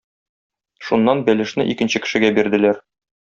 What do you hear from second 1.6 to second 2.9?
икенче кешегә бирделәр.